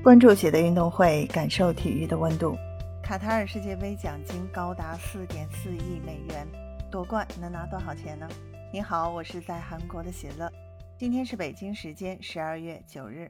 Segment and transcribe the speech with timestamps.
[0.00, 2.56] 关注喜的运动会，感受体育的温度。
[3.02, 6.46] 卡塔尔世界杯奖金高达四点四亿美元，
[6.88, 8.28] 夺冠能拿多少钱呢？
[8.72, 10.50] 你好，我是在韩国的喜乐。
[10.96, 13.28] 今天是北京时间十二月九日，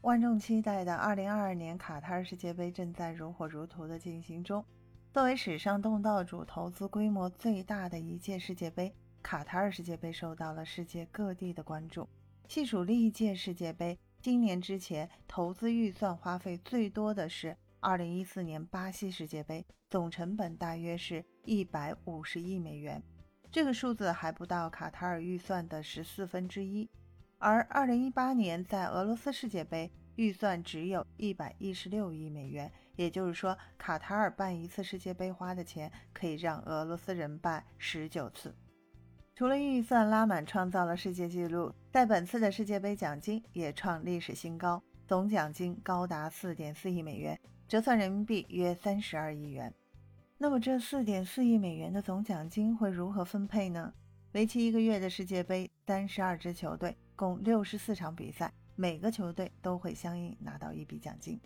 [0.00, 4.64] 万众期待的二零二二年卡塔尔世界杯正在如火如荼的进行中。
[5.12, 8.92] 作为史上东道主投资规模最大的一届世界杯，
[9.22, 12.08] 卡塔尔世界杯受到了世界各地的关注。
[12.48, 13.96] 细数历届世界杯。
[14.22, 23.02] 今年之前投资预算花费最多的是2014年巴西世界杯，总成本大约是一百五十亿美元，
[23.50, 26.86] 这个数字还不到卡塔尔预算的十四分之一。
[27.38, 38.54] 而2018年在俄罗斯世界杯预算只有一百一十六亿美元，也就是说，卡塔尔办一次世界杯花的钱可以让俄罗斯人办十九次。
[39.40, 49.72] 除了预算拉满创造了世界纪录，在本次的世界杯奖金也创历史新高，总奖金高达四点四亿美元，折算人民币约三十二亿元。
[50.36, 53.94] 那么这四点四亿美元的总奖金会如何分配呢？
[54.32, 61.40] 为期一个月的世界杯，三十二支球队，共六十四场比赛，每个球队都会相应拿到一笔奖金。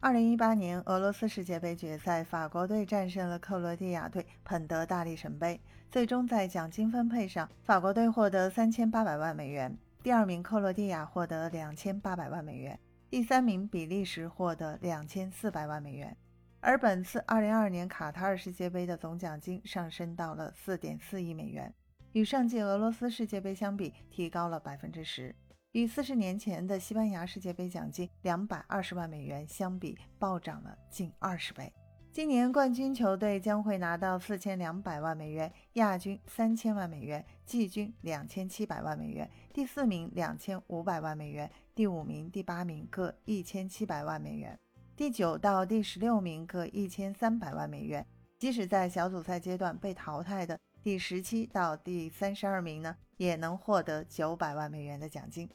[0.00, 5.60] 二零一八年俄罗斯世界杯决赛，法国队战胜了克罗地亚队，捧得大力神杯。
[5.90, 12.78] 最终在奖金分配上，法国队获得三千八百万美元，第二名克罗地亚获得两千八百万美元，
[13.08, 16.14] 第三名比利时获得两千四百万美元。
[16.60, 21.72] 而本次二零二二年卡塔尔世界杯的总奖金上升到了四点四亿美元，
[22.12, 25.34] 与上届俄罗斯世界杯相比，提高了百分之十。
[25.72, 31.72] 与四十年前的西班牙世界杯奖金两百二十万美元相比，暴涨了近二十倍。
[32.16, 44.58] 今年冠军球队将会拿到四千两百万美元，亚军三千万美元，季军两千七百万美元，第四名两千五百万美元，第五名、第八名各一千七百万美元，
[44.96, 48.06] 第九到第十六名各一千三百万美元。
[48.38, 55.46] 即使在小组赛阶段被淘汰的第十七到第三十二名呢，也能获得九百万美元的奖金。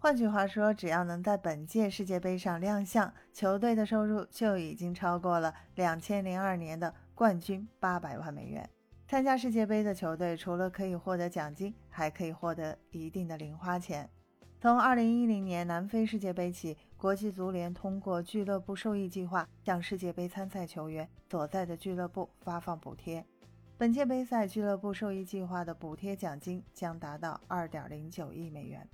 [0.00, 8.70] 换句话说，只要能在本届世界杯上亮相，球队的收入就已经超过了两千零二年的冠军八百万美元。
[9.08, 14.08] 参加世界杯的球队除了可以获得奖金，还可以获得一定的零花钱。
[14.60, 23.26] 从二零一零年南非世界杯起，国际足联通过俱乐部受益计划向世界杯参赛球员所在的俱乐部发放补贴。
[23.76, 28.88] 本届杯赛俱乐部受益计划的补贴奖金将达到二点零九亿美元。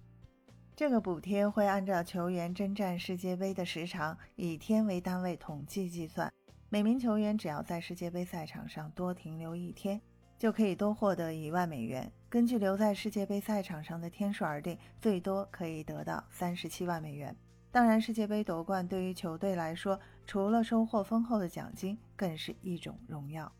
[0.77, 6.33] 这个补贴会按照球员征战世界杯的时长，以天为单位统计计算。
[6.69, 10.01] 每名球员只要在世界杯赛场上多停留一天，
[10.37, 12.11] 就可以多获得一万美元。
[12.29, 17.37] 根据留在世界杯赛场上的天数而定，最多可以得到三十七万美元。
[17.71, 23.53] 当然，世界杯夺冠对于球队来说，除了收获丰厚的奖金，更是一种荣耀。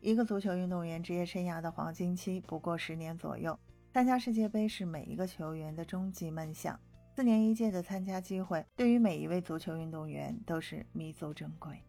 [0.00, 3.58] 一个足球运动员职业生涯的黄金期不过十年左右。
[3.92, 6.78] 参加世界杯是每一个球员的终极梦想，
[7.16, 11.82] 四年一届的参加机会对于每一位足球运动员都是弥足珍贵。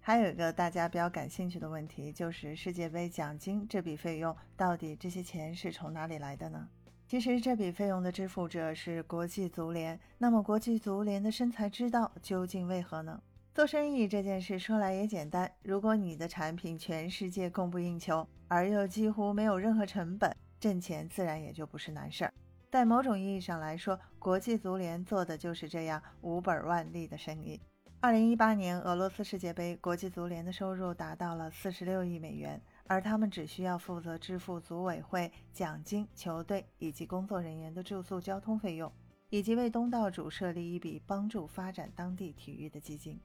[0.00, 6.68] 还有一个大家比较感兴趣的问题，就是世界杯奖金这笔费用到底这些钱是从哪里来的呢？
[7.06, 9.98] 其实这笔费用的支付者是国际足联。
[10.18, 13.22] 那么国际足联的生财之道究竟为何呢？
[13.54, 20.36] 做生意这件事说来也简单，如果你的产品全世界供不应求，而又几乎没有任何成本。
[20.66, 22.34] 挣钱自然也就不是难事儿。
[22.72, 27.60] 在某种意义上来说，国际足联做的就是这样无本万利的生意。
[28.00, 38.92] 二零一八年俄罗斯世界杯，国际足联的收入达到了四十六亿美元，而他们只需要负责支付组委会奖金、球队以及工作人员的住宿、交通费用，
[39.30, 43.20] 以及为东道主设立一笔帮助发展当地体育的基金。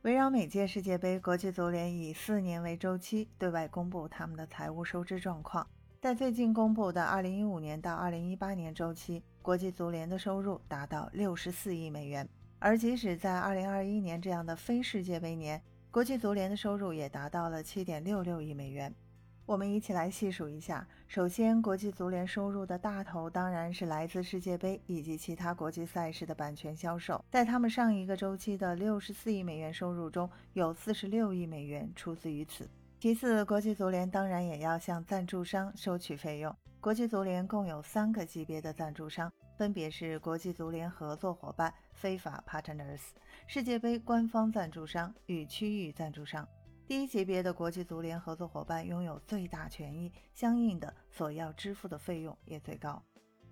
[0.00, 5.68] 围绕每届世界杯，国际足联以四年为周期对外公布他们的财务收支状况。
[5.98, 12.28] 在最近公布的2015年到2018年周期，国际足联的收入达到64亿美元。
[12.58, 15.60] 而即使在2021年这样的非世界杯年，
[15.90, 18.94] 国际足联的收入也达到了7.66亿美元。
[19.46, 20.86] 我们一起来细数一下。
[21.08, 27.24] 首先，国际足联收入的大头当然是来自世界杯以及其他国际赛事的版权销售。
[27.30, 32.68] 在他们上一个周期的64亿美元收入中，有46亿美元出自于此。
[33.06, 36.52] 其次，国际足联当然也要向赞助商收取费用。
[36.80, 42.98] 国际足联共有三个级别的赞助商，分别是国际足联合作伙伴非法 partners）、
[43.46, 46.44] 世界杯官方赞助商与区域赞助商。
[46.88, 53.00] 第一级别的国际足联合作伙伴拥有最大权益，相应的所要支付的费用也最高。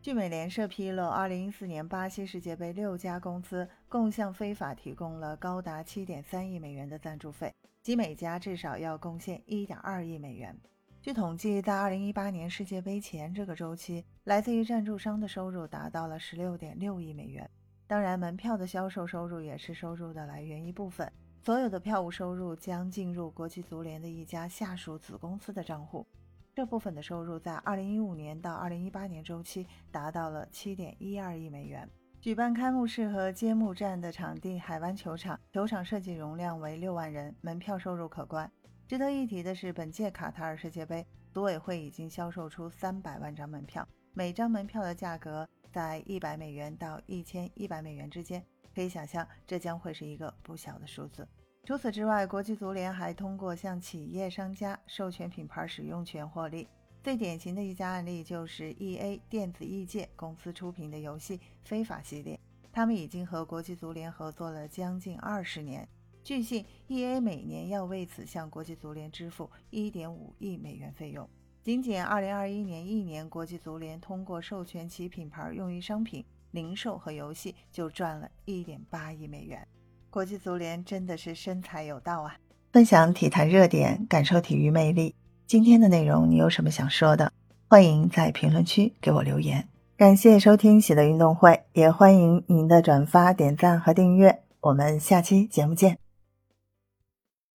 [0.04, 10.54] 据美联社披露，2014年巴西世界杯六家公司共向非法提供了高达7.3亿美元的赞助费，即每家至少要贡献1.2亿美元。
[11.00, 17.50] 据统计，在2018年世界杯前这个周期，来自于赞助商的收入达到了16.6亿美元。
[17.86, 21.10] 当然，门票的销售收入也是收入的来源一部分。
[21.42, 26.06] 所有的票务收入将进入国际足联的一家下属子公司的账户。
[26.54, 31.88] 这部分的收入在2015年到2018年周期达到了7.12亿美元。
[32.20, 38.48] 举办开幕式和揭幕战的场地海湾球场，球场设计容量为六万人，门票收入可观。
[38.86, 48.42] 值得一提的是，本届卡塔尔世界杯，组委会已经销售出三百万张门票，每张门票的价格在一百美元到一千一百美元之间，
[48.72, 51.26] 可以想象这将会是一个不小的数字。
[51.66, 56.68] 除此之外，国际足联还通过向企业商家授权品牌使用权获利。
[57.02, 62.38] 最典型的一家案例就是 E A 电子艺界公司出品的游戏《非法》系列，
[62.70, 65.88] 他们已经和国际足联合作了将近二十年。
[66.22, 71.26] 据信，E A 每年要为此向国际足联支付1.5亿美元费用。
[71.62, 79.66] 仅仅2021年一年，国际足联通过授权其品牌用于商品、零售和游戏，就赚了一点八亿美元。
[80.14, 82.36] 国际足联真的是生财有道啊！
[82.72, 85.12] 分享体坛热点，感受体育魅力。
[85.44, 87.32] 今天的内容你有什么想说的？
[87.66, 89.66] 欢迎在评论区给我留言。
[89.96, 94.38] 感谢收听喜乐运动会，也欢迎您的转发、点赞和订阅。
[94.60, 96.03] 我们下期节目见。